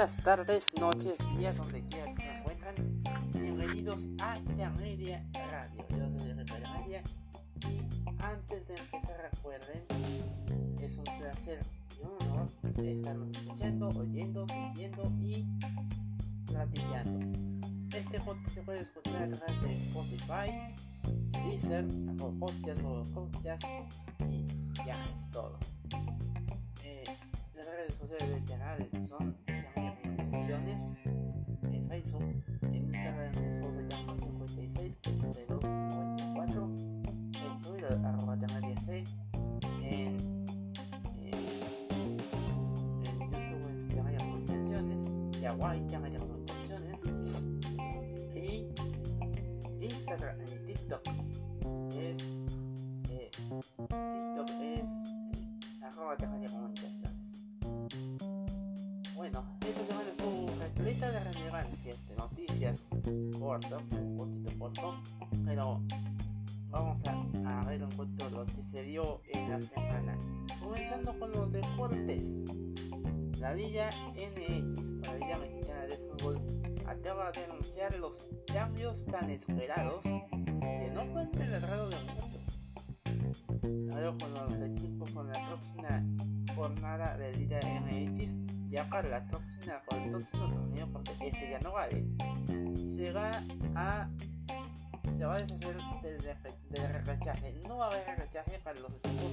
[0.00, 2.74] buenas tardes, noches, días, donde quiera que se encuentran.
[3.34, 5.86] Bienvenidos a Intermedia Radio.
[5.90, 7.02] Yo soy Intermedia
[7.68, 9.84] y antes de empezar recuerden,
[10.80, 11.60] es un placer
[11.98, 15.46] y un honor estarnos escuchando, oyendo, sintiendo y
[16.46, 17.38] platicando.
[17.94, 20.74] Este podcast se puede escuchar a través de Spotify,
[21.44, 23.64] Deezer, Apple Podcast, Google Podcast
[24.30, 24.46] y
[24.82, 25.58] ya es todo.
[26.84, 27.04] Eh,
[27.54, 29.49] las redes sociales del canal son
[30.48, 32.22] en Facebook,
[32.62, 36.70] en Instagram mi esposa llama 56 82 94,
[37.34, 38.38] en Twitter arroba
[38.80, 39.04] C,
[39.82, 40.16] en,
[41.16, 41.36] en,
[43.02, 47.04] en YouTube es Tamaya Comunicaciones, Yaguay Tamaya Comunicaciones
[48.34, 48.66] y
[49.84, 51.02] Instagram y TikTok
[51.98, 52.22] es
[53.10, 53.30] eh,
[53.76, 54.88] TikTok es
[55.34, 57.42] eh, arroba Tamaya Comunicaciones.
[59.20, 62.88] Bueno, esta semana estuvo repleta de relevancias, de noticias,
[63.38, 65.02] corto, un poquito corto,
[65.44, 65.82] pero
[66.70, 70.18] vamos a, ver un poquito lo que se dio en la semana.
[70.58, 72.44] Comenzando con los deportes.
[73.38, 76.40] La Liga NX, la Liga Mexicana de Fútbol,
[76.86, 82.62] acaba de anunciar los cambios tan esperados que no fue el agrado de muchos.
[83.92, 86.02] Ahora con los equipos con la próxima
[86.54, 88.38] jornada de Liga MX
[88.70, 92.04] ya para la próxima, con el próximo torneo, porque este ya no vale,
[92.86, 93.30] se va
[93.74, 94.08] a
[95.16, 97.54] se va a deshacer del, del repechaje.
[97.66, 99.32] No va a haber repechaje para los equipos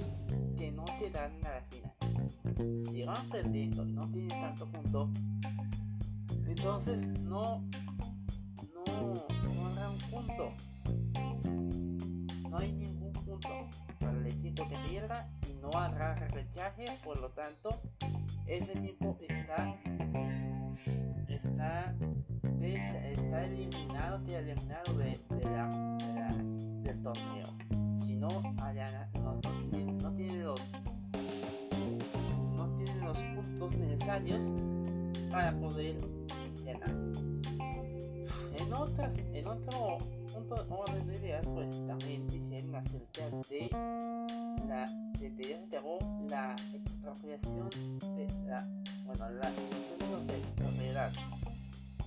[0.58, 2.82] que no te dan a la final.
[2.82, 5.10] Si van perdiendo y no tienen tanto punto,
[6.46, 7.64] entonces no
[8.86, 10.54] no no habrá un punto.
[12.50, 13.50] No hay ningún punto
[14.00, 15.30] para el equipo que pierda
[15.72, 17.70] no habrá repechaje, por lo tanto
[18.46, 19.76] ese tipo está
[21.28, 21.94] está
[22.62, 26.34] está, eliminado queda eliminado de, la,
[26.84, 27.48] del torneo.
[27.96, 28.30] Si no,
[28.62, 29.40] allá, no,
[30.02, 30.72] no, tiene los
[32.56, 34.54] no tiene los puntos necesarios
[35.30, 35.98] para poder
[36.66, 36.96] ganar.
[38.58, 39.98] En otras en otro
[40.38, 43.70] punto orden de ideas pues también dicen acerca de
[44.68, 44.86] la
[45.20, 45.98] de, se llamó
[46.30, 47.70] la extrapiación
[48.16, 48.68] de la
[49.06, 51.12] bueno la de extrapiedad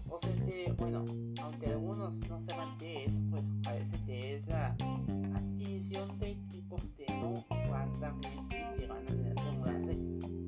[0.08, 1.04] o sea que bueno
[1.42, 4.76] aunque algunos no sepan qué es pues parece que es la
[5.34, 7.90] adquisición de equipos que no van
[8.48, 9.98] y que van a tener que mudarse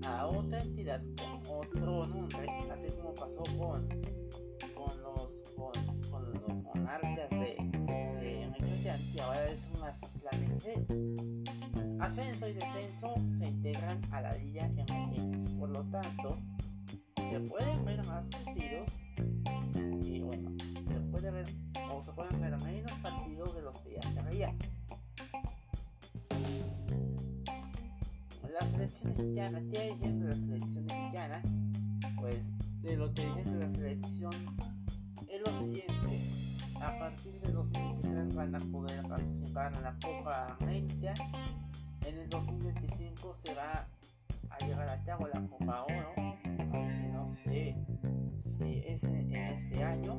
[0.07, 1.92] a otra entidad con otro
[10.39, 16.37] de Ascenso y descenso se integran a la Liga MX, por lo tanto,
[17.17, 18.89] se pueden ver más partidos
[20.03, 20.51] y bueno,
[20.83, 21.47] se puede ver
[21.91, 24.59] o se pueden ver menos partidos de los que ya se veían.
[28.61, 31.43] La selección mexicana, ¿qué hay de la selección mexicana?
[32.21, 34.35] Pues de lo que de la selección
[35.29, 36.42] es lo siguiente.
[36.83, 41.15] A partir de 2023 van a poder participar en la Copa América
[42.05, 43.87] en el 2025 se va
[44.51, 47.77] a llegar a cabo la Copa Oro, aunque no sé
[48.45, 50.19] si es en, este año.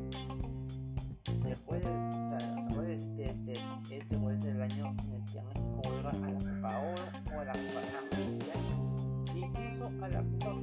[1.33, 3.53] Se puede, o sea, se puede que este,
[3.91, 7.39] este puede ser el año en el que México vuelva a la Copa Oro o
[7.39, 8.53] a la Copa América,
[9.35, 10.53] incluso a la Copa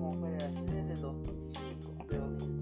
[0.00, 2.57] Confederaciones de 2005, de 2025.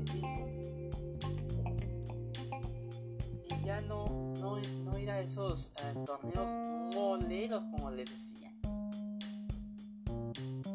[3.66, 4.06] Ya no,
[4.38, 6.52] no, no ir esos eh, torneos
[6.94, 8.52] moleros, como les decía.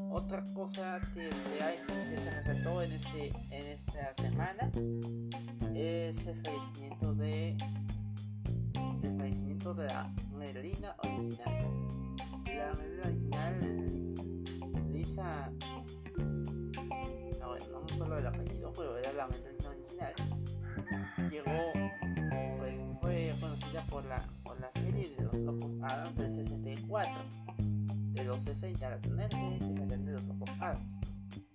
[0.09, 1.77] Otra cosa que se, hay,
[2.09, 4.69] que se resaltó en, este, en esta semana
[5.73, 7.55] es el fallecimiento de
[9.03, 11.63] el fallecimiento de la Merlina original.
[12.45, 14.15] La Merlina original,
[14.89, 15.49] Lisa.
[17.39, 20.13] No, no me acuerdo del apellido, pero era la Merlina original.
[21.31, 21.80] Llegó,
[23.61, 24.25] conocida por la
[24.59, 27.13] la serie de los Locos Adams del 64,
[28.13, 30.99] de los 60, la primera serie que de los Locos Adams.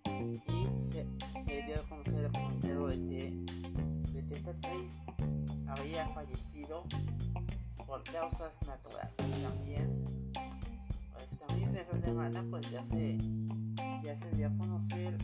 [0.07, 1.07] Y se,
[1.45, 5.05] se dio a conocer el comunicado de de que esta actriz
[5.69, 6.85] había fallecido
[7.87, 9.43] por causas naturales.
[9.43, 10.05] También,
[11.13, 13.19] pues también esta semana pues ya se,
[14.03, 15.17] ya se dio a conocer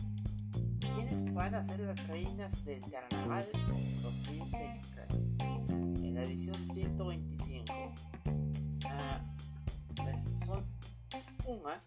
[0.79, 3.45] quiénes van a ser las reinas del carnaval
[4.03, 5.32] 2023 en
[6.23, 7.73] la edición 125
[8.87, 9.19] ah,
[9.93, 10.63] pues son
[11.43, 11.81] Puma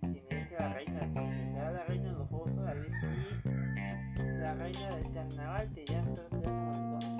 [0.00, 2.92] quien es la reina quien será la reina de los Juegos Florales
[4.16, 7.19] y la reina del carnaval que ya se me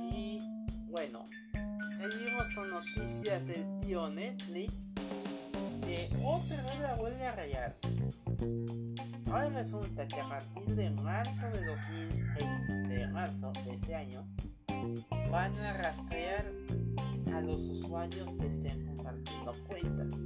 [0.00, 0.40] Y
[0.90, 1.24] bueno,
[1.98, 4.92] seguimos con noticias del tío Netflix
[5.82, 7.76] que otra vez la vuelve a rayar.
[9.26, 14.26] Ahora resulta que a partir de marzo de 2020, de marzo de este año,
[15.30, 16.44] van a rastrear
[17.34, 20.20] a los usuarios que estén compartiendo cuentas.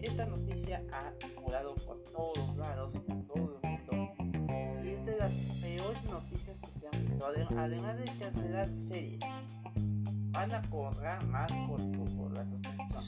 [0.00, 5.34] Esta noticia ha volado por todos lados, por todo el mundo, y es de las
[6.14, 7.26] noticias que se han visto.
[7.26, 9.20] Adem- Además de cancelar series,
[10.32, 13.04] van a cobrar más por, tu- por la suscripción.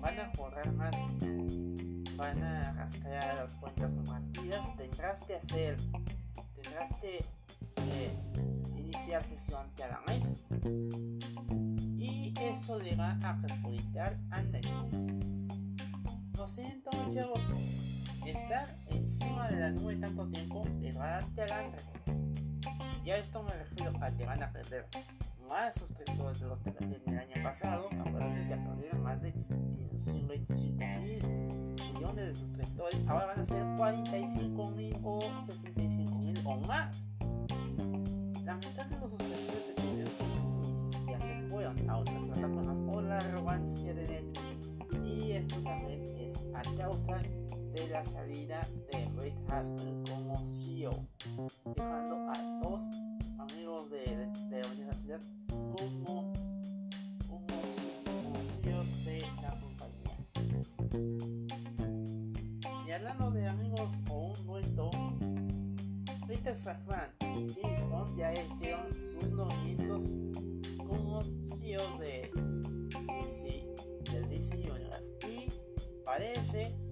[0.00, 0.94] Van a cobrar más,
[2.16, 4.76] van a rastrear las cuentas compartidas.
[4.76, 5.76] Tendrás que hacer,
[6.62, 7.24] tendrás que
[7.76, 8.12] eh,
[8.76, 10.46] iniciar sesión cada mes
[11.98, 15.12] y eso le va a perjudicar a Netflix.
[16.36, 17.42] Lo siento, chavos,
[18.24, 21.86] estar encima de la nube tanto tiempo les va a dar calambres.
[23.04, 24.86] Y a esto me refiero a que van a perder
[25.48, 27.88] más suscriptores de los que el año pasado.
[27.98, 33.06] Acuérdense que perdieron más de 125 mil millones de suscriptores.
[33.08, 37.08] Ahora van a ser 45 mil o 65 mil o más.
[38.44, 40.06] La mitad de los suscriptores en
[40.36, 45.06] sus inicios ya se fueron a otras plataformas por la arrogancia de Netflix.
[45.06, 47.39] Y esto también es a causa de
[47.90, 51.06] la salida de Reed Hasman como CEO,
[51.76, 52.84] dejando a dos
[53.38, 56.32] amigos de, de, de la universidad como,
[57.28, 60.16] como, como CEOs de la compañía.
[62.86, 64.90] Y hablando de amigos o un dueto,
[66.26, 70.18] Peter Safran y James Bond ya hicieron sus nombramientos
[70.76, 72.30] como CEOs de
[73.06, 73.66] DC,
[74.12, 75.14] del DC Universe.
[75.28, 75.50] Y
[76.04, 76.89] parece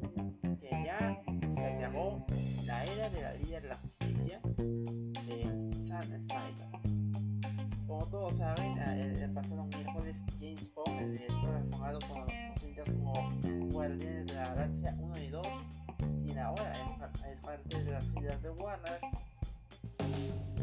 [3.08, 6.68] la de la Liga de la Justicia de Zack Snyder.
[7.86, 13.12] Como todos saben, el, el pasado miércoles James Bond, el director afamado con los como
[13.72, 15.46] Guardianes de la Galaxia 1 y 2,
[16.24, 19.00] quien ahora es, es parte de las filas de Warner,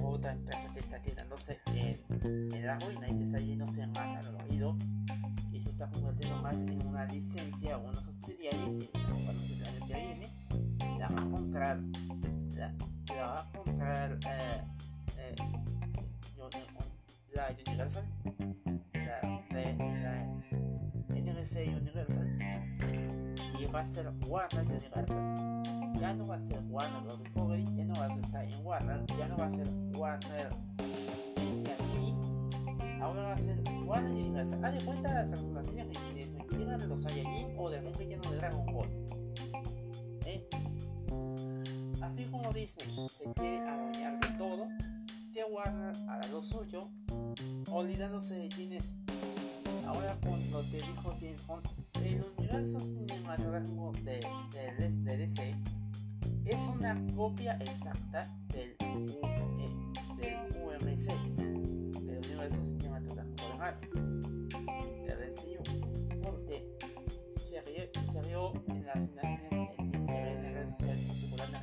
[0.04, 4.36] otra empresa que está quedándose en, en la ruina y que está yéndose más al
[4.36, 4.78] oído
[5.52, 10.30] y se está convirtiendo más en una licencia o una subsidiaria que año que viene
[11.00, 11.80] la va a comprar
[13.08, 14.62] la va a comprar eh,
[15.18, 15.36] eh,
[17.34, 18.06] la Universal
[18.94, 19.74] la, de,
[20.04, 20.14] la
[21.10, 22.40] NBC Universal
[23.60, 25.56] y va a ser Warner Universal
[26.00, 27.18] ya no va a ser Warner.
[27.18, 30.48] Discovery, ya no va a ser Time Warner, ya no va a ser Warner
[31.38, 34.66] AT&T, ahora va a ser Warner Universal.
[34.66, 38.38] Haz de cuenta la transformación de Mentira de los Saiyajin o del nombre lleno de
[38.38, 38.90] Dragon Ball.
[40.26, 40.48] ¿Eh?
[42.16, 44.70] Así como Disney se quiere adueñar de todo,
[45.34, 46.88] de Warner hará lo suyo,
[47.70, 49.02] olvidándose de quienes
[49.86, 55.58] ahora con lo que dijo James Bond, el universo cinematográfico de, de, de DC
[56.46, 59.76] es una copia exacta del, eh,
[60.16, 64.50] del UMC, del universo cinematográfico de Marvel,
[65.06, 66.66] del MCU, porque
[67.36, 69.45] se rió en las imágenes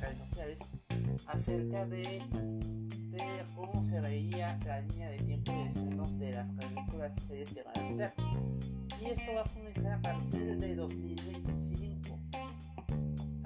[0.03, 0.59] redes sociales,
[1.27, 2.21] acerca de,
[3.09, 7.51] de cómo se veía la línea de tiempo de estrenos de las películas y series
[7.51, 8.13] que van a estar.
[9.01, 12.19] Y esto va a comenzar a partir de 2025.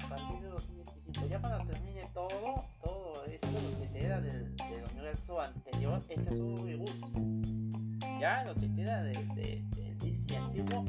[0.03, 1.27] A partir de 2025.
[1.27, 6.39] Ya cuando termine todo, todo esto, lo que queda del, del universo anterior, ese es
[6.39, 8.19] un reboot.
[8.19, 10.85] Ya lo que queda del de, de DC antiguo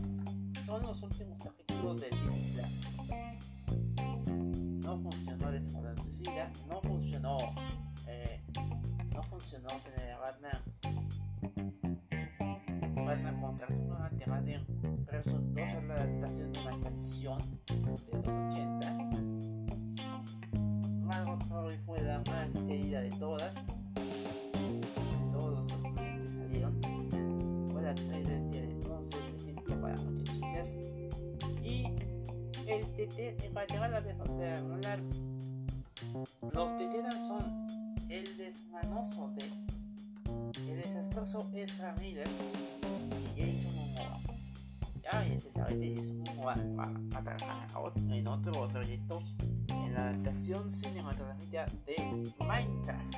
[0.65, 3.38] son los últimos capítulos del DC clásico.
[6.69, 7.39] No funcionó.
[8.07, 8.43] Eh,
[9.15, 10.63] no funcionó tener a Batman
[13.09, 14.67] Batman contra Superman que más bien
[15.07, 18.93] resultó ser la adaptación de una canción de los 80.
[21.05, 27.69] Margot Robbie fue la más querida de todas, de todos los personajes que salieron.
[27.73, 30.77] Fue la actriz de entonces, ejemplo para muchas chicas.
[31.65, 31.87] Y
[32.67, 34.13] el TT, en Guatemala de
[34.51, 35.01] hablar,
[36.53, 39.51] los quedan son el desmanoso de
[40.71, 42.29] el desastroso Ezra Miller
[43.37, 44.21] y Jason Momoa.
[45.03, 49.23] ya y se sabe que es como a, a, trabajar en otro proyecto
[49.69, 53.15] en la adaptación cinematográfica de Minecraft.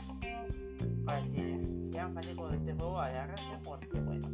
[1.04, 4.28] Para quienes sean fanáticos de este juego, agárrense porque bueno.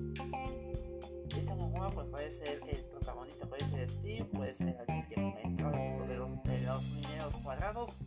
[1.36, 5.70] Ese juego pues puede ser el protagonista, puede ser Steve, puede ser alguien que entra
[5.70, 8.00] de los, de los mineros cuadrados.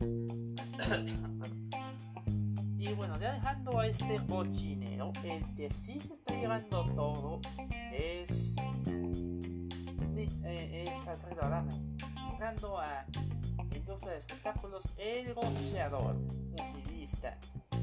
[2.78, 7.42] y bueno, ya dejando a este cochinero, el que sí se está llevando todo
[7.92, 8.56] es,
[10.16, 11.74] eh, es Alfredo Adame.
[12.30, 13.04] Entrando a
[13.74, 16.16] industria de espectáculos, el boxeador,
[16.58, 17.36] humilista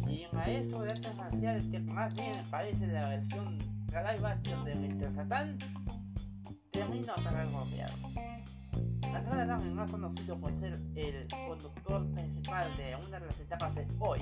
[0.07, 3.59] y maestro de artes marciales que más bien parece la versión
[3.91, 5.13] live action de Mr.
[5.13, 5.57] Satan,
[6.79, 7.93] termina otra vez golpeado.
[9.13, 13.87] Alfredo Adame, más conocido por ser el conductor principal de una de las etapas de
[13.99, 14.21] hoy,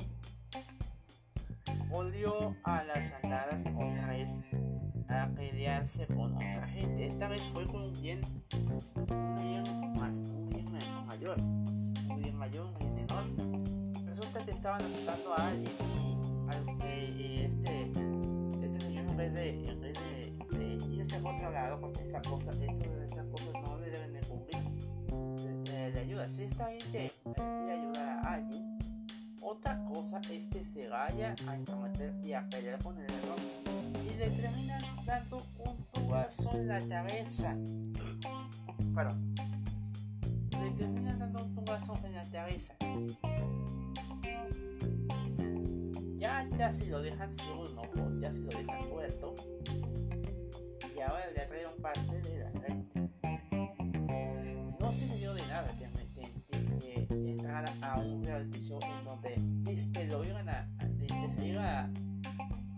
[1.89, 4.43] volvió a las andadas otra vez
[5.09, 7.07] a pelearse con otra gente.
[7.07, 8.21] Esta vez fue con bien,
[8.53, 10.73] un bien,
[11.07, 14.05] mayor, un bien mayor, un bien menor.
[14.05, 17.91] Resulta que estaban asustando a alguien y, al, eh, este,
[18.65, 20.16] este señor en vez de, en vez de,
[21.07, 24.19] de irse a otro lado, porque esta cosa, esto, estas cosas no le deben de
[24.21, 26.29] cumplir, le, le ayuda.
[26.29, 28.77] Si esta gente quiere ayudar a alguien,
[29.41, 33.39] otra cosa es que se vaya a entrometer y a pelear con el error
[34.05, 37.55] y le terminan dando un tubazo en la cabeza.
[38.93, 39.35] Perdón.
[40.51, 42.75] Le terminan dando un tubazo en la cabeza.
[46.17, 49.35] Ya casi lo dejan un ojo, ya se lo dejan puerto.
[50.97, 53.11] Y ahora le traen parte de la frente.
[54.79, 59.71] No se dio de nada, que de, de, entrar a un reality show en donde
[59.71, 60.67] este, lo iban a,
[60.99, 61.87] este, se iba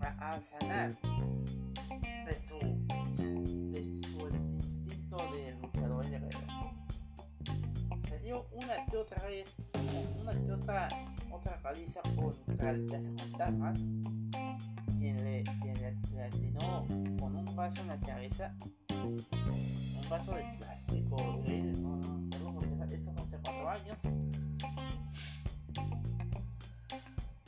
[0.02, 2.58] a, a, sanar de su,
[3.72, 4.28] de su
[4.64, 6.49] instinto de luchador y guerrero.
[8.22, 9.62] Dio una que otra vez,
[10.20, 10.88] una que otra,
[11.30, 13.80] otra paliza contra el fantasmas
[14.98, 15.42] quien le,
[16.22, 16.86] atinó
[17.18, 18.54] con un vaso en la cabeza,
[18.90, 21.16] un vaso de plástico,
[22.92, 23.98] eso hace 4 años.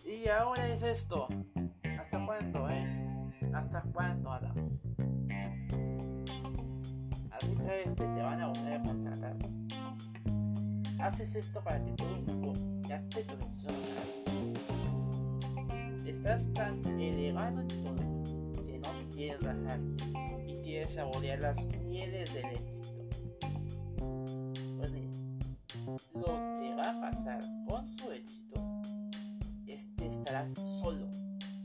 [0.05, 1.29] Y ahora es esto.
[1.99, 3.31] ¿Hasta cuándo, eh?
[3.53, 4.79] ¿Hasta cuándo, Adam?
[7.31, 9.37] Así que este, te van a volver a contratar.
[11.03, 12.53] Haces esto para que todo el mundo
[12.89, 13.75] ya te atención.
[16.07, 20.05] Estás tan elevado en todo que no quieres bajarte
[20.47, 23.03] y quieres saborear las mieles del éxito.
[26.15, 28.83] lo que va a pasar con su éxito,
[29.67, 31.11] este estará solo.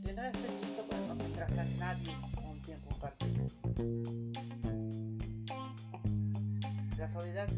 [0.02, 3.38] Tendrá su éxito, pero no tendrás a nadie con quien compartir.
[6.96, 7.48] La soledad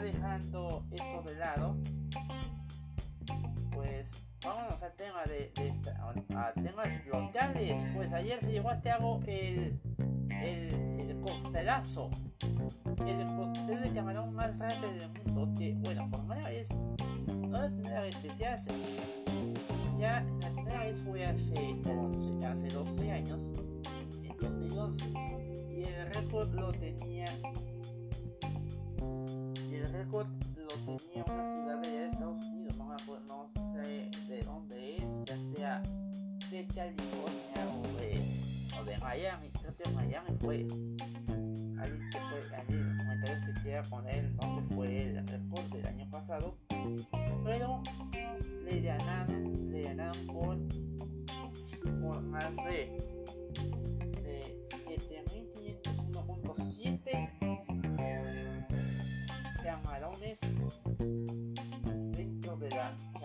[0.00, 1.76] dejando esto de lado,
[3.72, 7.86] pues vámonos al tema de, de esta, a temas locales.
[7.94, 9.80] Pues ayer se llevó a cabo el,
[10.30, 15.58] el, el coctelazo, el cóctel de camarón más grande del mundo.
[15.58, 16.70] Que bueno, por primera vez,
[17.26, 18.70] no la primera vez que se hace,
[19.98, 23.52] ya la primera vez fue hace 11, hace 12 años,
[24.22, 25.12] en 2011,
[25.70, 27.26] y el récord lo tenía
[30.08, 35.82] récord lo tenía una ciudad de Estados Unidos, no, sé de dónde es, ya sea
[36.50, 40.66] de California o de, o de Miami, creo que Miami fue.
[41.80, 46.10] Ahí, fue, ahí en los comentarios te quiera poner dónde fue el récord del año
[46.10, 46.56] pasado,
[47.44, 47.82] pero
[48.64, 50.58] le ganaron, le ganaron por,
[52.00, 53.07] por más de, de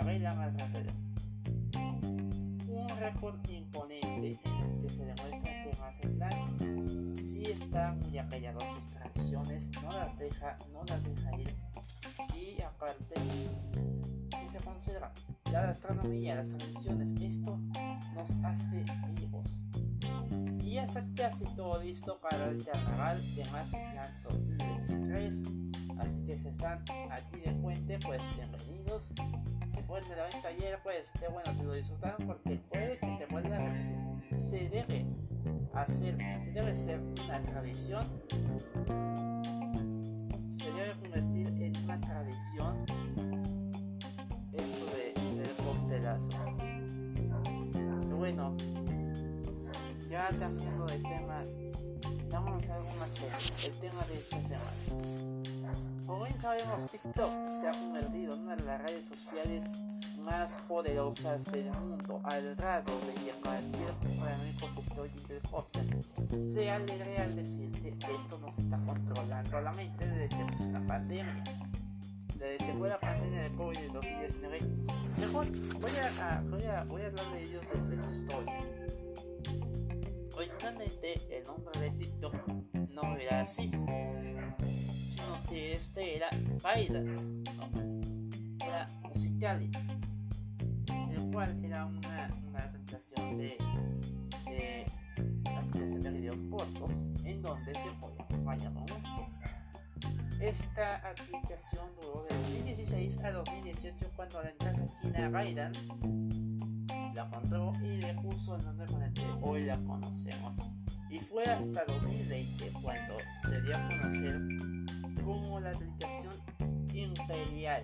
[0.03, 0.93] dentro de la charela más rápida.
[2.67, 8.75] Un récord imponente en el que se demuestra que Mazatlán sí está muy apegado a
[8.75, 11.55] sus tradiciones, no las deja, no las deja ir
[12.35, 15.11] y aparte que se considera
[15.51, 17.57] la gastronomía, las tradiciones, esto
[18.13, 18.83] nos hace
[19.15, 19.47] vivos.
[20.61, 25.72] Y hasta casi todo listo para el carnaval de Mazatlán 2023.
[26.05, 29.13] Así que si están aquí de puente, pues bienvenidos.
[29.73, 33.15] Si fueron de la venta ayer, pues qué bueno que lo disfrutaron porque puede que
[33.15, 34.37] se vuelva a repetir.
[34.37, 35.05] Se debe
[35.73, 38.05] hacer, se debe ser una tradición.
[40.51, 42.85] Se debe convertir en una tradición
[44.51, 46.31] esto de, del coctelazo.
[48.17, 48.57] Bueno,
[50.09, 51.43] ya cambiando de tema,
[52.29, 55.42] vamos a algo más el tema de esta semana.
[56.05, 59.69] Como bien sabemos, TikTok se ha convertido en una de las redes sociales
[60.25, 64.37] más poderosas del mundo, al grado de que cualquier persona
[64.75, 65.93] que esté oyendo el podcast
[66.39, 71.43] se alegre al decir que esto nos está controlando la mente desde la pandemia.
[72.35, 75.19] Desde que fue la pandemia de COVID-19.
[75.19, 75.45] Mejor
[75.79, 78.59] voy a, a, voy a hablar de ellos desde su historia.
[80.35, 82.35] Originalmente el nombre de TikTok
[82.89, 83.71] no era así,
[85.03, 87.69] sino que este era ¿no?
[88.65, 89.69] era Musicali,
[91.11, 93.57] el cual era una, una aplicación de,
[94.45, 94.85] de
[95.45, 99.29] aplicación de videos cortos en donde se podía acompañar música.
[100.39, 105.93] Esta aplicación duró de 2016 a 2018 cuando la empresa china Guidance
[107.13, 110.63] la compró y le puso el nombre con el que hoy la conocemos.
[111.13, 114.41] Y fue hasta 2020 cuando se dio a conocer
[115.23, 116.33] como la aplicación
[116.91, 117.83] imperial,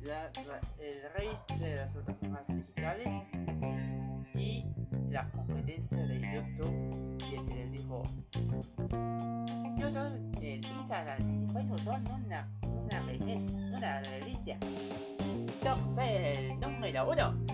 [0.00, 1.30] el rey
[1.60, 3.30] de las plataformas digitales
[4.34, 4.64] y
[5.10, 8.02] la competencia de YouTube y el que les dijo
[9.76, 14.58] YouTube, el Instagram y Facebook son una, una belleza, una delicia.
[15.18, 17.51] TikTok es el número uno.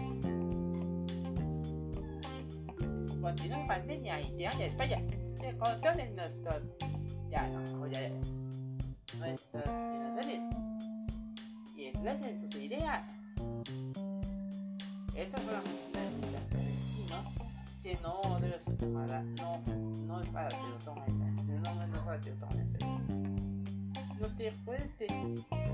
[3.29, 5.07] Continúa pandemia y te hayas fallas,
[5.39, 6.63] te controlen nuestros,
[7.29, 8.09] ya no, ya,
[9.19, 10.57] nuestras generaciones
[11.77, 13.07] y expresen sus ideas.
[15.15, 17.17] Esa fue la invitación del chino
[17.83, 19.61] que no debe ser tomada, no,
[20.07, 23.01] no es para que lo tomen, no, no es para que lo tomen en serio.
[24.15, 25.07] Sino que puede te,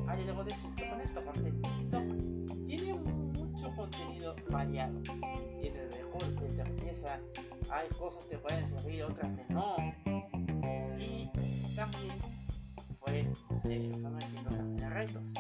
[0.09, 5.01] hay algo de éxito con esto, porque TikTok tiene mucho contenido variado.
[5.61, 6.04] Tiene de
[6.57, 7.19] de empieza,
[7.71, 9.77] hay cosas que pueden servir, otras que no.
[10.99, 11.31] Y
[11.75, 12.14] también
[12.99, 13.21] fue,
[13.64, 15.33] eh, metiendo también retos.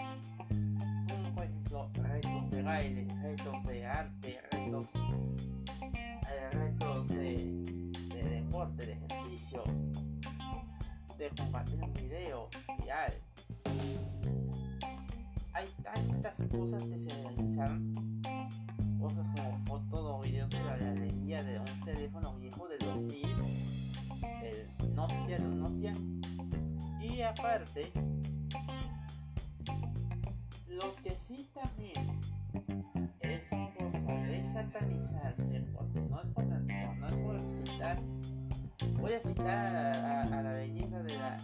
[1.08, 8.86] Como por ejemplo, retos de baile, retos de arte, retos, eh, retos de, de deporte,
[8.86, 9.62] de ejercicio,
[11.16, 12.48] de compartir un video
[12.80, 13.12] viral.
[15.52, 18.13] Hay tantas cosas que se realizan
[19.04, 23.26] cosas como fotos o videos de la galería de un teléfono viejo de 2000,
[24.42, 25.92] el Nokia de un Nokia.
[27.02, 27.92] Y aparte,
[30.68, 32.18] lo que sí también
[33.20, 37.98] es cosa de satanizarse, porque no es por, no es por citar,
[38.98, 41.36] voy a citar a, a, a la leyenda de, la,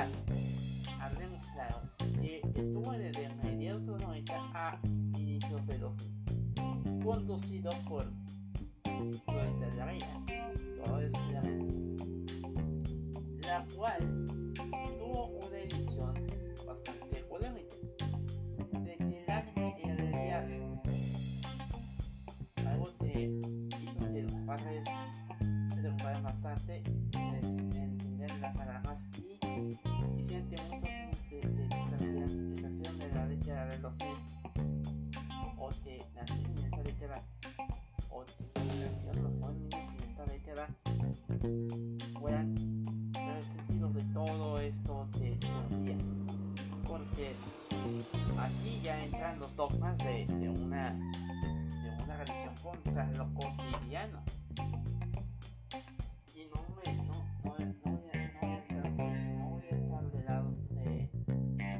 [0.00, 0.18] Blanco,
[0.98, 1.80] Hablemos Blanco,
[2.22, 4.78] que estuvo desde mediados de los 90 a
[5.18, 5.94] inicios de los
[6.54, 8.10] 2000, conducido por
[49.50, 54.22] los dogmas de, de una, de una religión contra lo cotidiano.
[56.34, 58.00] Y no, me, no, no, no, voy, a, no
[58.40, 61.10] voy, a estar, no voy a estar del lado de,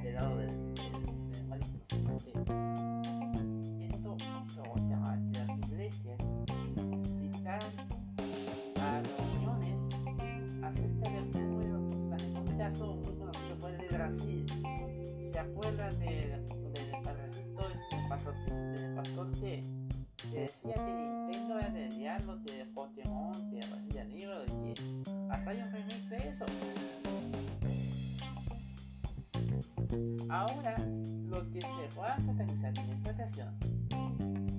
[0.02, 6.34] del lado de, de, maligno, sino que esto de las iglesias
[7.06, 7.62] citar
[8.80, 9.90] a reuniones
[10.62, 12.36] acerca del número de los personajes.
[12.36, 14.46] Un caso muy pues, conocido fue el de Brasil.
[15.20, 16.29] ¿Se acuerdan de
[20.62, 24.74] decía que Nintendo era del diablo, de Pokémon, de Resident Evil, y que
[25.30, 26.44] hasta hay un remix de eso?
[30.28, 33.58] Ahora, lo que se va a satanizar en esta ocasión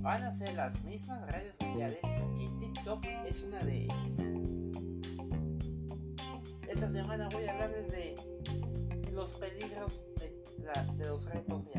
[0.02, 2.00] van a ser las mismas redes sociales
[2.40, 4.12] y TikTok es una de ellas.
[6.68, 8.16] Esta semana voy a hablarles de
[9.12, 10.34] los peligros de,
[10.98, 11.71] de los retos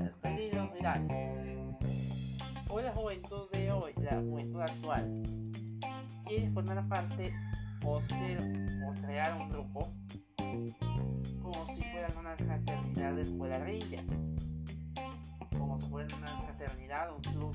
[6.93, 7.33] parte
[7.87, 8.39] o ser
[8.87, 9.91] o crear un grupo
[11.41, 14.05] como si fueran una fraternidad de escuela rilla,
[15.57, 17.55] como si fueran una fraternidad, un club,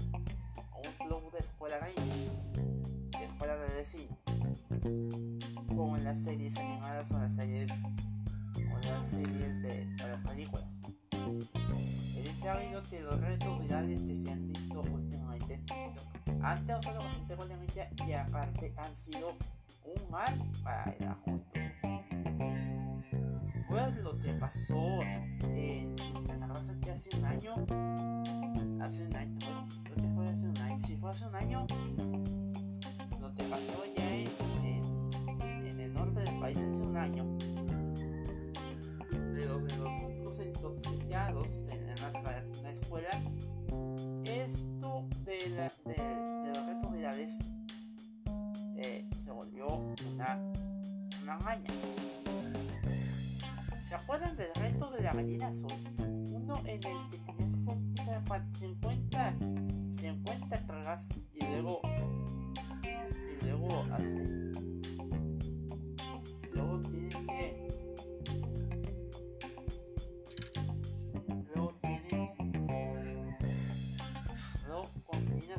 [0.73, 4.17] o un club de escuela rilla, de escuela de vecino,
[5.67, 10.82] como en las series animadas o las series o las series de, las películas.
[12.15, 14.82] He sabido que los retos virales que se han visto
[15.58, 19.30] últimamente en TikTok han causado bastante polémica y aparte han sido
[19.84, 21.78] un mal para la juventud
[24.02, 25.02] lo que pasó
[25.41, 27.54] en Canadá que hace un año.
[28.82, 30.88] Hace un año, que fue hace un año.
[30.88, 31.67] Si fue hace un año,
[33.20, 34.30] lo que pasó ya en,
[35.67, 37.26] en, el norte del país hace un año.
[39.10, 41.86] De los, de los chicos intoxicados en,
[42.63, 43.10] la, escuela.
[45.86, 47.40] De, de, de los retos virales
[48.78, 50.40] eh, se volvió una,
[51.22, 51.72] una maña.
[53.82, 55.72] ¿Se acuerdan del reto de la gallina azul?
[56.32, 57.70] Uno en el que tenías
[58.54, 59.36] 50,
[59.92, 61.82] 50 tragas y luego
[63.42, 64.47] y luego así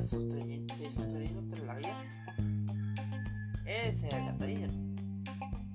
[0.05, 0.73] sosteniendo
[1.65, 2.03] la vida.
[3.65, 4.89] Ese era el peligro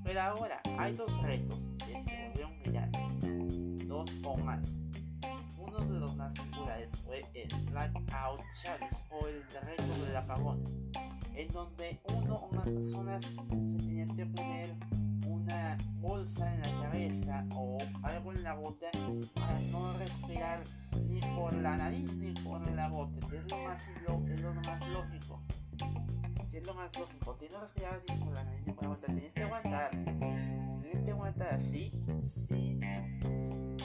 [0.05, 4.81] pero ahora hay dos retos que se volvieron virales, dos o más.
[5.59, 10.63] Uno de los más populares fue el Blackout Challenge o el reto del apagón,
[11.35, 14.75] en donde uno o más personas se tenían que poner
[15.95, 18.91] bolsa en la cabeza o algo en la gota
[19.35, 20.63] para no respirar
[21.09, 24.89] ni por la nariz ni por la gota, que es lo más, es lo más
[24.89, 25.41] lógico
[26.57, 27.35] es lo más lógico.
[27.35, 29.91] Tienes que respirar con la nariz y con la Tienes que aguantar.
[30.83, 31.93] Tienes que aguantar así,
[32.25, 32.81] sin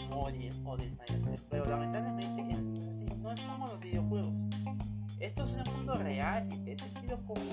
[0.09, 1.41] morir o desmayarte.
[1.49, 3.05] Pero lamentablemente es así.
[3.17, 4.37] No es como los videojuegos.
[5.19, 7.43] Esto es un mundo real, es sentido común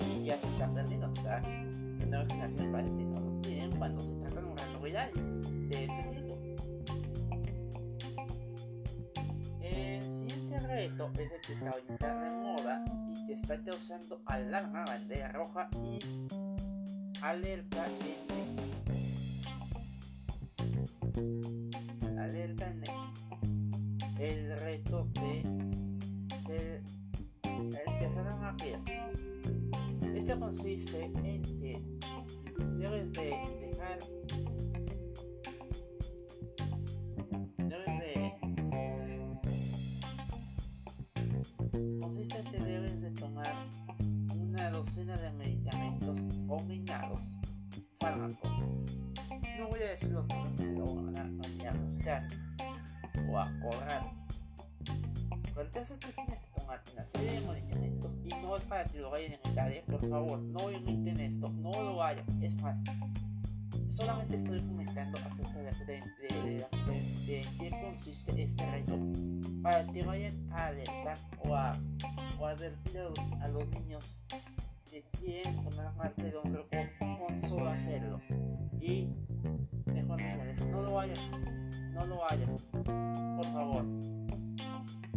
[0.00, 1.12] y ya se está perdiendo.
[1.14, 1.42] Está
[2.06, 5.10] nueva generación parece que no lo tienen cuando se trata de un reto real
[5.68, 6.36] de este tipo.
[9.62, 12.84] El siguiente reto es el que está ahorita de moda
[13.26, 15.98] que está causando alarma bandera roja y
[17.20, 18.36] alerta en
[22.18, 22.84] alerta en
[24.18, 25.40] el reto de
[26.48, 26.82] el,
[27.42, 28.22] el que se
[30.26, 31.95] este consiste en que
[32.90, 33.24] debes de
[33.60, 33.98] dejar
[44.76, 47.38] docena de medicamentos combinados,
[47.98, 48.60] fármacos.
[49.58, 52.28] No voy a decir los nombres lo van a, a buscar
[53.28, 54.25] o a correr.
[55.56, 59.32] Tú tienes que tomar una serie de medicamentos y no es para que lo vayan
[59.32, 59.82] a imitar, ¿eh?
[59.86, 62.26] por favor, no imiten esto, no lo vayan.
[62.42, 62.76] Es más,
[63.88, 66.66] solamente estoy comentando acerca de, de,
[67.26, 68.98] de, qué consiste este reto
[69.62, 71.74] para que vayan a alertar o a,
[72.38, 74.22] o a advertir a los, a los niños
[74.90, 78.20] que quieren formar parte de un grupo con solo hacerlo.
[78.78, 79.08] Y
[79.86, 80.20] mejor
[80.70, 81.18] no lo vayas,
[81.94, 84.15] no lo vayas, por favor.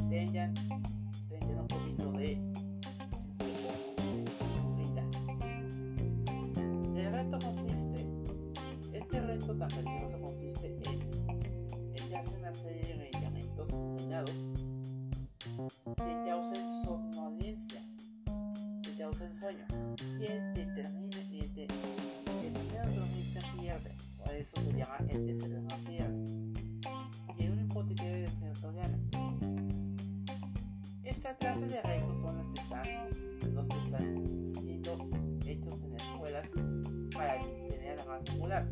[0.10, 0.54] Tengan,
[1.30, 2.38] tengan un poquito de
[4.28, 5.06] seguridad.
[6.96, 8.06] El reto consiste,
[8.94, 11.02] este reto tan peligroso consiste en,
[11.96, 14.52] en que hace una serie de medicamentos combinados
[15.96, 17.82] que causen somnolencia
[19.22, 19.66] el sueño.
[20.18, 25.78] Quien determine y de, el dormir se pierde, por eso se llama el tercero no
[25.86, 26.26] pierde.
[27.36, 28.90] Tiene un hipotético de despertar
[31.10, 35.10] Esta clase de retos son los que están, los que están siendo
[35.44, 36.50] hechos en escuelas
[37.12, 38.70] para tener la popular.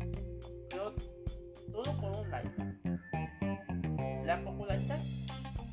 [0.70, 0.94] Pero
[1.72, 2.48] todo por un like.
[4.44, 5.00] popularidad,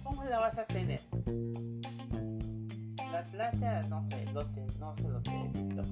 [0.04, 1.02] ¿cómo la vas a tener?
[3.12, 5.86] La plata, no sé, lo te, no sé lo que TikTok,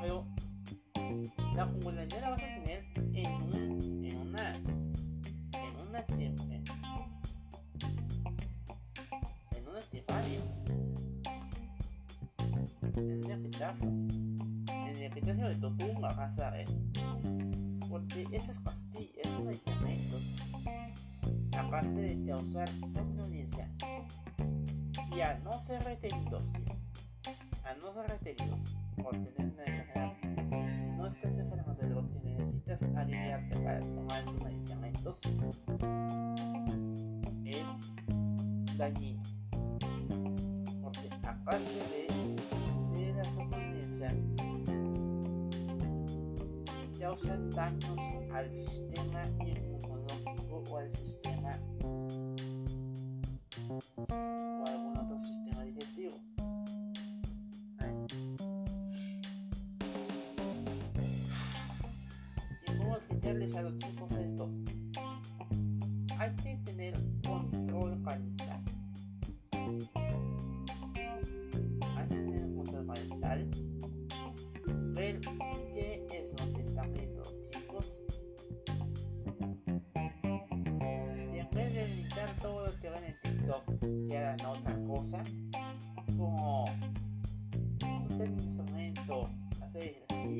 [0.00, 0.24] pero
[1.56, 4.75] la popularidad la vas a tener en, un, en una
[12.96, 13.90] un epitafio
[14.88, 16.66] el epitafio de Totumba vas a ver
[17.88, 20.36] porque esas pastillas, esos medicamentos
[21.56, 23.70] aparte de causar somnolencia
[25.14, 26.54] y a no ser retenidos
[27.64, 30.12] a no ser retenidos por tener una enfermedad
[30.76, 35.20] si no estás enfermo de lo que necesitas aliviarte para tomar esos medicamentos
[37.44, 39.22] es dañino.
[40.82, 42.05] Porque aparte de,
[47.24, 47.98] daños
[48.30, 51.58] al sistema inmunológico o al sistema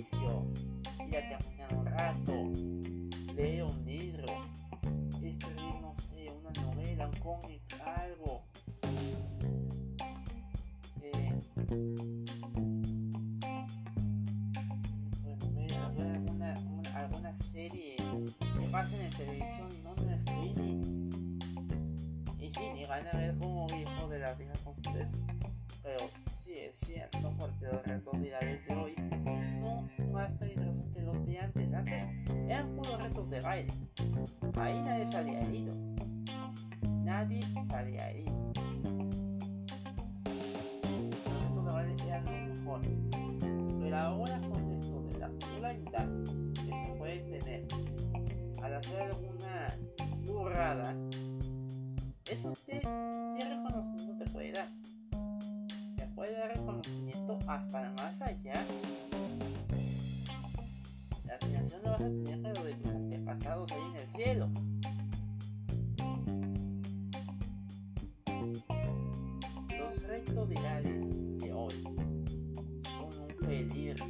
[0.07, 0.47] ejercicio,
[1.09, 2.33] ir a caminar un rato,
[3.35, 4.27] leer un libro,
[5.23, 8.45] escribir, no sé, una novela, un cómic, algo.
[11.03, 11.33] Eh,
[15.23, 21.38] bueno, ver, alguna, una- alguna serie que pasen en televisión y no en streaming.
[22.38, 25.09] Y sí, ni van a ver como hijo de las hijas con ustedes.
[25.83, 25.99] Pero
[26.44, 28.94] es cierto, porque los retos virales de hoy
[29.49, 31.75] son más peligrosos que los de antes.
[31.75, 32.12] Antes
[32.46, 33.72] eran puros retos de baile.
[34.55, 35.75] Ahí nadie salía herido.
[37.05, 38.53] Nadie salía herido.
[41.25, 42.81] Los retos de baile eran lo mejor.
[43.81, 46.09] Pero ahora con esto de la popularidad
[46.55, 47.66] que se puede tener
[48.62, 49.68] al hacer alguna
[50.27, 50.94] burrada,
[52.31, 54.68] eso te, te reconocimiento te puede dar.
[56.16, 58.64] Puede dar reconocimiento hasta más allá.
[61.26, 64.50] La admiración la vas a tener pero de tus antepasados ahí en el cielo.
[69.79, 71.85] Los retos virales de hoy
[72.96, 74.07] son un peligro.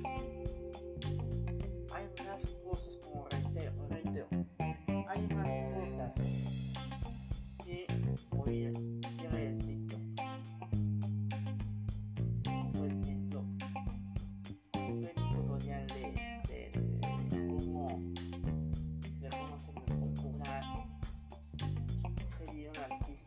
[1.92, 4.28] Hay más cosas como reitero, reitero.
[5.08, 6.14] Hay más cosas
[7.64, 7.84] que
[8.30, 8.72] oír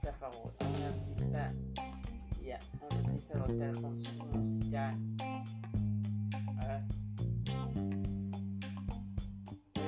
[0.10, 1.54] artista favor, un artista
[2.44, 4.98] ya, un artista local con su música.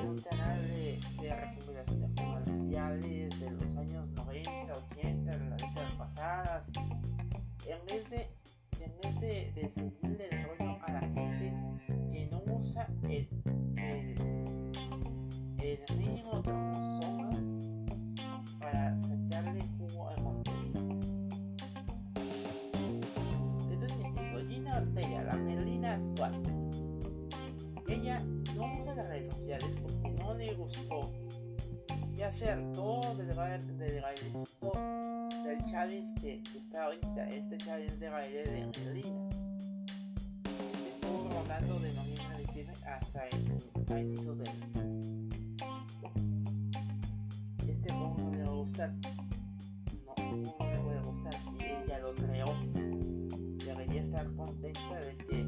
[0.04, 6.72] Un canal de, de comerciales de los años 90, 80, de las décadas pasadas.
[7.66, 8.28] En vez de,
[8.80, 11.52] en vez de, de seguirle el rollo a la gente
[12.10, 13.28] que no usa el,
[13.76, 14.72] el,
[15.58, 17.41] el mínimo de persona
[30.54, 31.12] gustó
[32.16, 34.72] y hacer todo del del bailecito
[35.44, 38.70] del challenge de, que está ahorita, este challenge de baile de.
[38.72, 39.02] Que
[40.92, 43.58] estuvo rondando de noviembre a diciembre hasta en,
[43.92, 44.44] a inicios de
[47.68, 48.92] Este no le va a gustar.
[50.06, 52.54] No, no le puede gustar si ella lo creó.
[53.64, 55.44] Debería estar contenta de que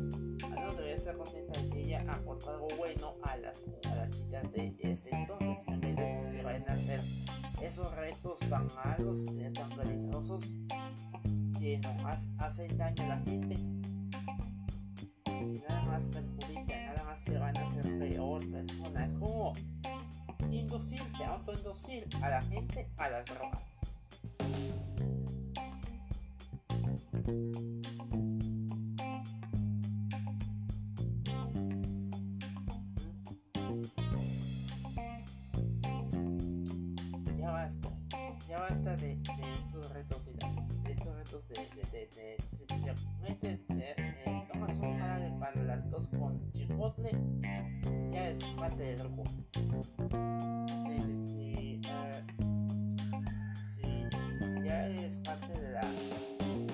[1.05, 5.11] estar contenta de que ella aportó algo bueno a las, a las chicas de ese
[5.11, 7.01] entonces, en vez de que se vayan a hacer
[7.61, 10.55] esos retos tan malos, eh, tan peligrosos,
[11.59, 13.55] que nomás hacen daño a la gente,
[15.27, 19.05] y nada más perjudican, nada más te van a hacer peor persona.
[19.05, 19.53] Es como
[20.51, 23.62] inducirte, autoinducir a la gente a las drogas.
[38.94, 39.12] De,
[39.59, 41.57] estos retos de estos retos de,
[41.90, 42.76] de, de, si te
[43.22, 47.11] metes, te, tomas un tos con chipotle,
[48.12, 49.24] ya es parte del grupo.
[50.85, 52.12] Sí, sí, sí, uh,
[53.59, 54.07] sí,
[54.46, 55.83] si ya eres parte de la...
[55.83, 56.66] Si,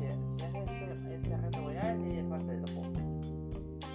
[0.00, 2.82] te, si este, este reto ya eres parte del grupo.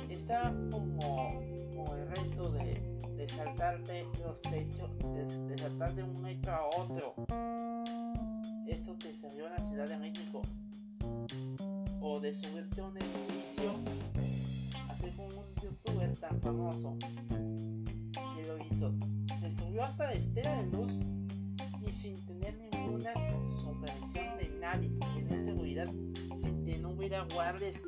[0.09, 1.41] Está como,
[1.75, 2.93] como el reto de
[3.23, 7.15] de saltarte los techos, de, de saltar de un metro a otro.
[12.35, 13.75] Subirte a un edificio,
[14.89, 18.93] así como un youtuber tan famoso que lo hizo.
[19.39, 20.99] Se subió hasta la estela de luz
[21.85, 23.13] y sin tener ninguna
[23.61, 25.87] supervisión de nadie, sin tener seguridad,
[26.35, 27.83] sin que no hubiera guardias.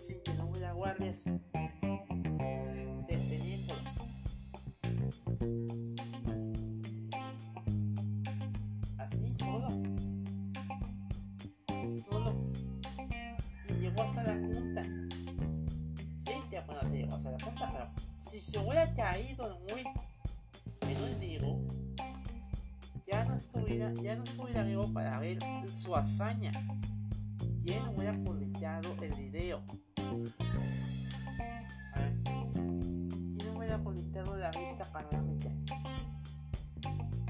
[0.00, 1.24] sin que no hubiera guardias
[18.58, 19.84] hubiera caído muy
[20.80, 21.58] en un digo,
[23.06, 25.38] ya no estuviera, ya no estuviera vivo para ver
[25.74, 26.52] su hazaña.
[27.64, 29.62] ¿Quién hubiera publicado el video?
[31.96, 35.50] Ver, ¿quién hubiera publicado la vista panorámica?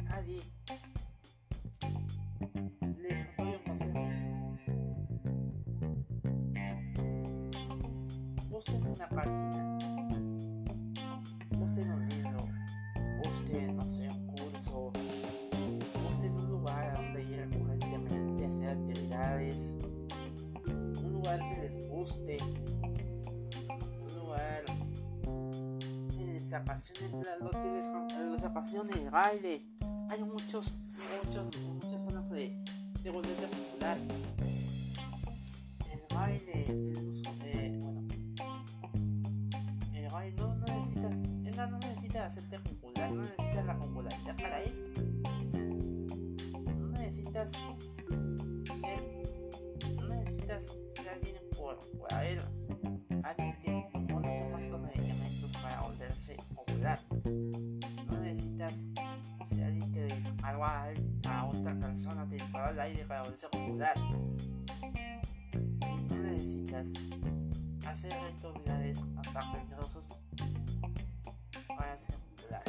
[0.04, 0.42] Nadie.
[2.98, 4.00] Les doy un consejo.
[8.50, 9.71] Usen una página.
[26.52, 29.62] Les apasione, la- lo que apasione el baile.
[30.10, 30.72] Hay muchos,
[31.24, 32.62] muchos, muchas zonas de,
[33.02, 33.96] de boleta popular.
[35.90, 38.02] El baile, el uso de, bueno,
[39.94, 44.62] el baile no, no necesitas, no, no necesitas hacerte popular, no necesitas la popularidad para
[44.62, 45.00] esto.
[46.76, 47.52] No necesitas
[48.78, 49.02] ser,
[49.96, 52.42] no necesitas ser alguien por, por haber,
[53.22, 53.81] alguien que
[57.24, 58.92] No necesitas
[59.44, 60.92] ser disparó a,
[61.46, 63.94] otra persona, te disparó al aire para volverse popular.
[65.80, 66.86] Y no necesitas
[67.86, 70.20] hacer hasta peligrosos
[71.68, 72.62] para ser popular.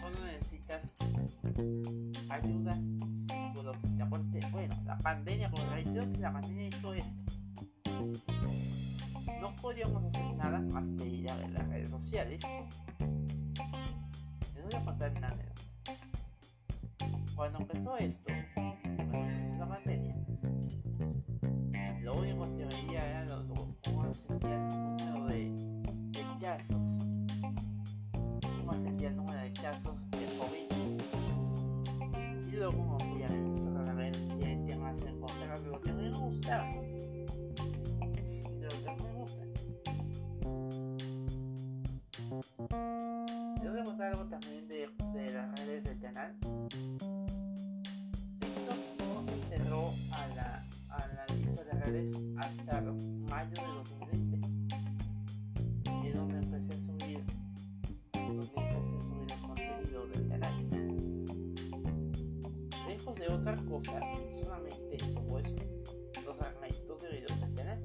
[0.00, 0.94] Solo necesitas
[2.28, 2.78] ayuda
[3.16, 4.08] psicológica.
[4.52, 7.24] Bueno, la pandemia, reitero que la pandemia hizo esto.
[9.40, 12.42] No podíamos hacer nada más que ir a ver las redes sociales.
[14.66, 15.62] Voy a contar una anécdota.
[17.36, 20.16] Cuando empezó esto, cuando empezó la pandemia,
[22.00, 23.44] lo único que veía era lo,
[23.84, 25.50] cómo ascendía el número de,
[26.10, 27.06] de casos.
[28.42, 30.66] Cómo ascendía el número de casos de COVID.
[32.48, 36.66] Y luego me fui a Instagram a ver qué temas encontrar, lo que me gustaba.
[38.60, 39.44] Lo que me gusta.
[43.84, 46.34] Contar algo también de, de las redes del canal.
[48.40, 48.78] TikTok
[49.14, 54.40] no se integró a la, a la lista de redes hasta mayo de 2020.
[56.02, 57.22] Y es donde empecé a subir,
[58.12, 60.54] donde empecé a subir el contenido del canal.
[62.88, 64.00] Lejos de otra cosa,
[64.32, 65.56] solamente subo eso,
[66.24, 67.78] los fragmentos de videos del canal.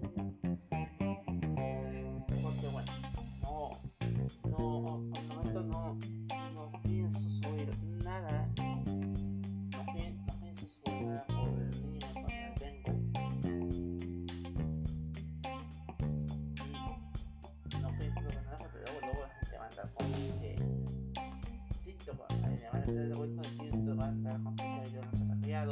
[22.84, 25.72] Que este video no se ha creado.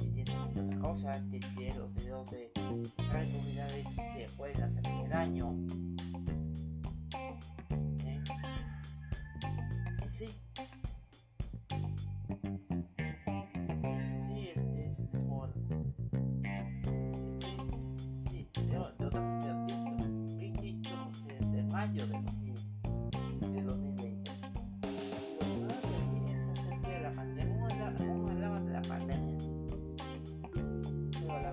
[0.00, 2.50] Y tienes que otra cosa, que tiene los videos de
[2.96, 5.56] rentabilidades que pueden hacerte daño.
[7.14, 7.38] ¿eh?
[8.04, 8.22] Y.
[10.08, 10.28] Sí,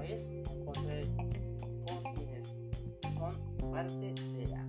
[0.09, 1.05] vez encontré
[1.85, 2.59] con quienes
[3.15, 4.65] son parte de la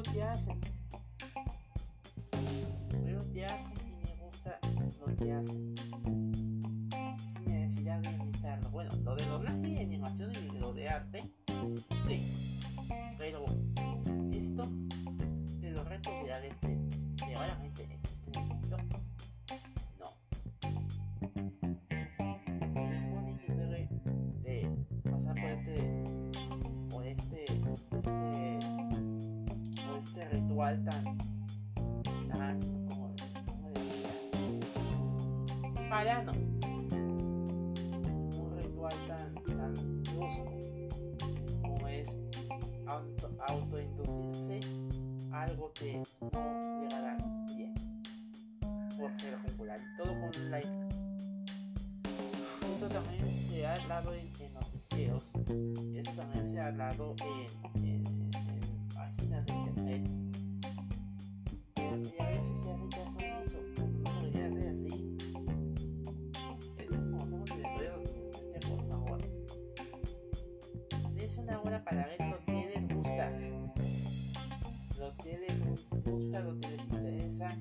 [0.00, 0.58] lo que hacen,
[3.04, 4.58] veo que hacen y me gusta
[4.98, 5.74] lo que hacen
[36.00, 36.58] un
[38.56, 40.54] ritual tan, tan brusco
[41.60, 42.08] como es
[42.86, 44.60] auto, autoinducirse
[45.30, 47.18] algo que no llegará
[47.54, 47.74] bien
[48.98, 50.68] por ser popular todo con like.
[52.74, 55.22] Esto también se ha hablado en, en noticieros
[55.94, 57.14] esto también se ha hablado
[57.74, 57.89] en
[75.90, 77.56] gusta lo que les interesa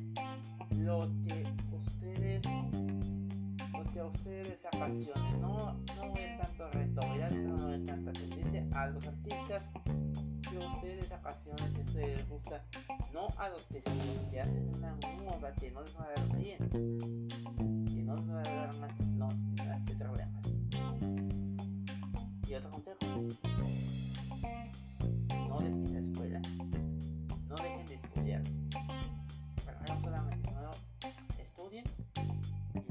[0.77, 2.43] lo que ustedes
[3.73, 7.01] lo que a ustedes les apasione no, no tanto reto
[7.31, 9.71] no ver tanta tendencia a los artistas
[10.49, 12.63] que a ustedes les apasiona que a ustedes les gusta
[13.13, 17.27] no a los los que hacen una moda que no les va a dar bien
[17.99, 19.27] que no les va a dar más, no,
[19.67, 20.45] más que problemas.
[22.47, 23.05] Y otro consejo
[25.47, 26.41] no dejen la escuela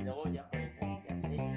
[0.05, 1.48] 然后我养了一个表。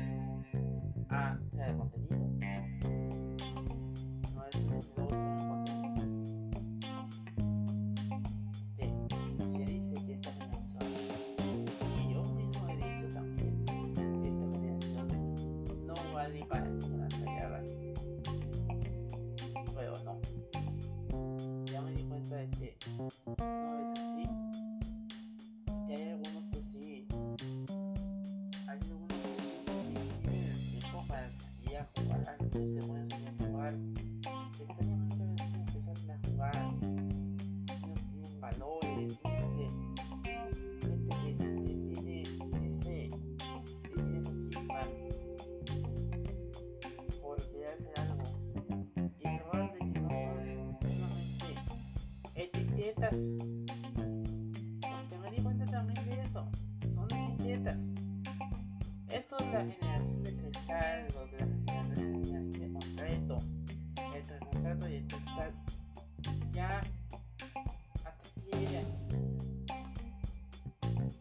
[53.01, 53.37] Etiquetas.
[54.81, 56.47] Porque me di cuenta también de eso.
[56.93, 57.79] Son etiquetas.
[59.09, 63.37] Esto es la generación de cristal los de la generación de concreto.
[64.15, 65.51] El concreto y el cristal.
[66.53, 66.81] Ya
[68.05, 68.81] hasta que llega.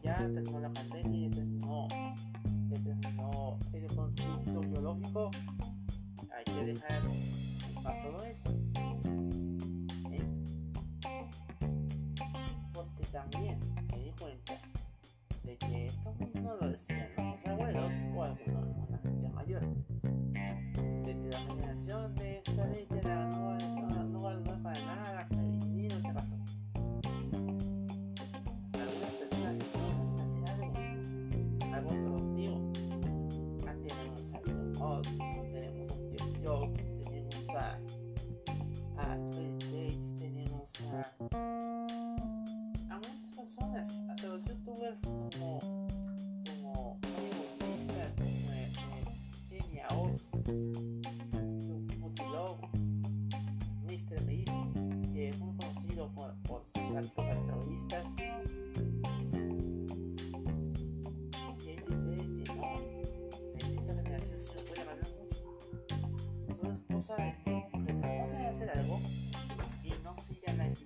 [0.02, 0.89] Ya terminó la pandemia
[13.20, 13.49] porque también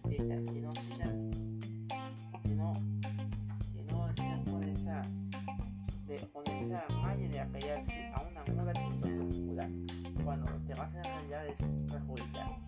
[0.09, 1.31] que no sigan
[2.43, 2.73] que no
[3.75, 5.03] que no estén con esa
[6.07, 9.71] de, con esa malla de apegarse a una moda que no es popular
[10.25, 11.59] cuando que vas a realidad es
[11.91, 12.67] perjudicarnos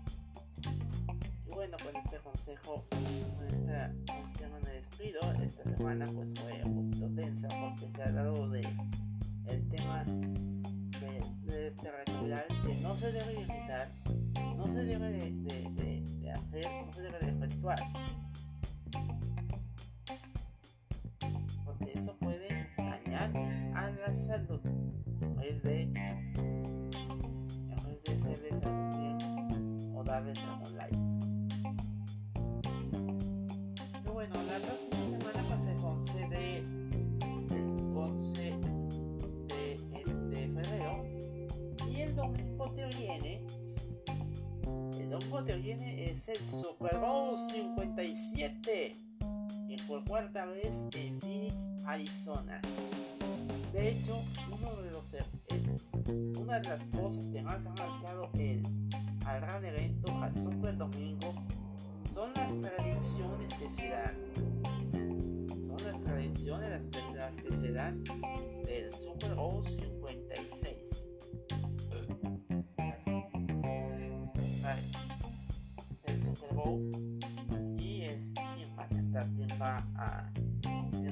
[1.47, 5.21] y bueno con este consejo con esta con este me despido.
[5.43, 8.26] Esta semana pues fue un poquito tensa porque se ha hablado
[45.47, 48.97] te viene es el Super Bowl 57
[49.69, 52.61] y por cuarta vez en Phoenix, Arizona.
[53.73, 54.21] De hecho,
[54.91, 55.23] los, eh,
[56.37, 58.67] una de las cosas que más han marcado el,
[59.25, 61.33] al gran evento, al Super Domingo,
[62.13, 64.17] son las tradiciones que se dan.
[65.65, 66.71] Son las tradiciones
[67.15, 71.06] las, que se del Super Bowl 56
[77.79, 80.31] y es quién va a tentar, quién va a,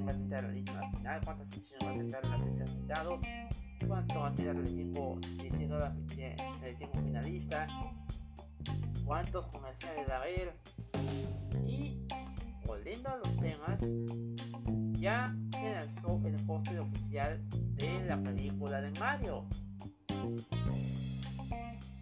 [0.06, 3.20] va a tentar el equipo nacional, cuántas selecciones va a tentar la invitado,
[3.86, 7.68] cuánto va a tirar el equipo de el equipo finalista,
[9.04, 10.54] cuántos comerciales va a haber
[11.66, 12.06] y
[12.66, 13.80] volviendo a los temas
[14.98, 17.42] ya se lanzó el póster oficial
[17.74, 19.44] de la película de Mario.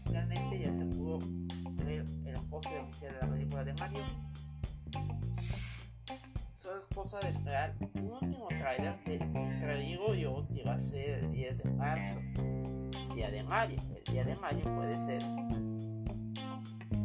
[0.04, 1.18] Finalmente ya se pudo
[2.52, 4.04] póster oficial de la película de Mario.
[6.58, 10.78] Solo es cosa de esperar un último trailer que te digo yo que va a
[10.78, 12.20] ser el 10 de marzo,
[13.14, 13.78] día de Mario.
[13.96, 15.22] El día de Mario puede ser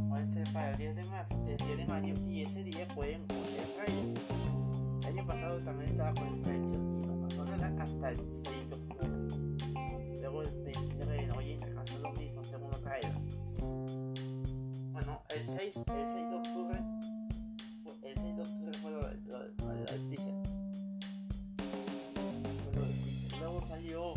[0.09, 3.25] puede ser para el 10 de marzo, el día de Mario, y ese día pueden
[3.25, 4.19] poner el trailer.
[4.99, 8.67] El año pasado también estaba con esta edición y no pasó nada hasta el 6
[8.67, 9.07] de octubre.
[10.19, 10.63] Luego el
[15.37, 16.79] el 6, el 6 de octubre,
[18.01, 20.33] el 6 de octubre fue lo, del teaser.
[23.39, 24.13] Luego salió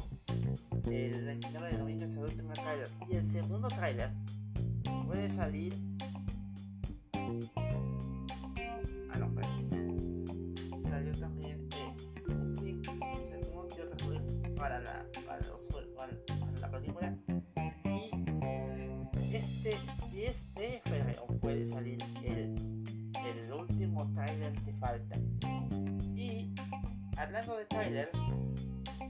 [0.87, 2.89] el 29 de noviembre, el último trailer.
[3.11, 4.11] Y el segundo trailer
[5.07, 5.75] puede salir.
[9.13, 9.31] Ah, no.
[10.81, 11.97] Salió también eh,
[12.29, 12.55] un
[13.69, 15.43] que otro clip para la, para,
[15.95, 16.13] para
[16.61, 17.15] la película
[21.61, 22.57] puede salir el,
[23.27, 25.17] el último trailer que falta.
[26.17, 26.55] Y
[27.17, 28.35] hablando de trailers,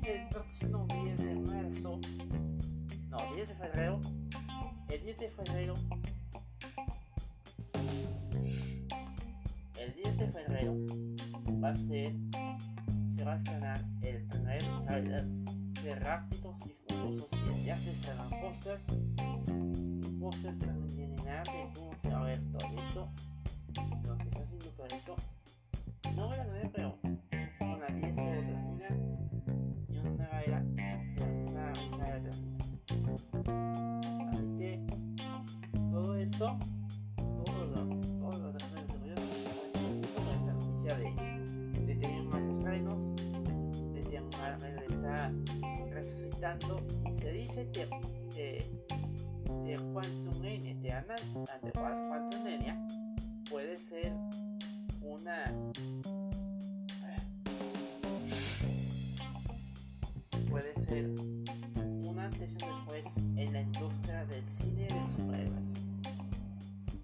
[0.02, 2.00] el próximo 10 de marzo,
[3.08, 4.00] no, 10 de febrero,
[4.88, 5.74] el 10 de febrero,
[9.78, 10.76] el 10 de febrero
[11.62, 12.14] va a ser,
[13.06, 18.24] se va a estrenar el primer trailer de Rápidos y Furiosos que ya se estrenó
[18.24, 18.80] en póster
[20.20, 23.08] póster preliminar de cómo se va a ver todo esto,
[24.04, 25.16] lo que está haciendo todo esto.
[26.14, 26.98] No voy a ver, pero
[27.58, 28.88] con la 10 todo termina
[29.88, 32.64] y una nueva era, una nueva era termina.
[34.30, 34.86] Así que
[35.90, 36.58] todo esto,
[37.16, 37.86] todo lo,
[38.18, 43.16] todo lo de los desarrolladores, pues, con esta noticia de, de tener más estrenos,
[43.94, 45.32] de que Marvel está
[45.90, 47.88] resucitando y se dice que,
[48.34, 48.70] que
[49.64, 52.78] de Quantum Mania de ante Quantum Mania
[53.48, 54.12] puede ser
[55.02, 55.44] una
[60.48, 65.84] puede ser un antes y después en la industria del cine de superhéroes.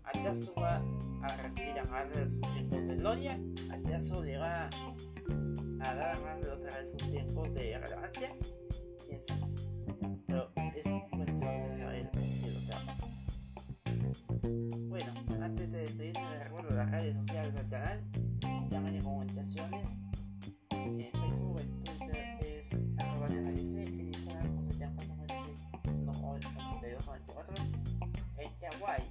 [0.05, 0.83] ¿Acaso va
[1.23, 3.41] a respirar de sus tiempos de gloria?
[3.71, 4.37] ¿Acaso le
[5.81, 8.35] a dar a otra vez sus tiempos de relevancia?
[9.07, 9.47] ¿Quién sabe?
[10.27, 10.53] Pero
[17.07, 18.01] redes sociales del canal,
[18.69, 20.03] llamen y comunicaciones.
[20.71, 22.67] En Facebook, en Twitter es
[22.99, 23.59] arroba en
[24.09, 24.73] Instagram José
[25.93, 27.65] 8294,
[28.39, 29.05] en Kawaii,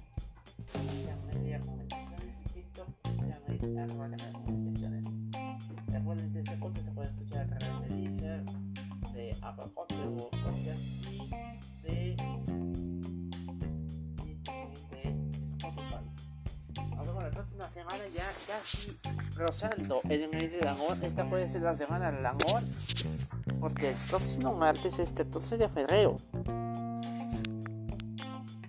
[1.26, 4.08] Media Comunicaciones y TikTok, llamen arroba
[4.44, 5.04] comunicaciones.
[5.88, 8.44] Recuerden que este podcast se puede escuchar a través de Deezer,
[9.14, 10.35] de Apple Podcast
[17.46, 18.98] próxima semana ya casi
[19.36, 20.96] rozando el mes del amor.
[21.02, 22.62] Esta puede ser la semana del amor.
[23.60, 26.16] Porque el próximo martes, este 14 de febrero.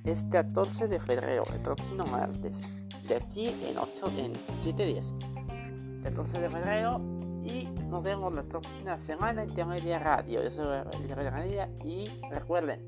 [0.04, 2.70] Este 14 de febrero, el próximo martes.
[3.08, 5.14] De aquí en 8, en 7 días.
[5.50, 7.02] El 14 de febrero.
[7.44, 10.44] Y nos vemos la próxima semana en Intermedia Radio.
[10.44, 12.88] Yo soy el y recuerden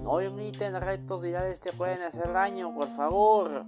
[0.00, 3.66] No imiten retos virales que pueden hacer daño, por favor.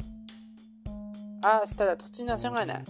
[1.42, 2.80] ああしたら土地の狭いな。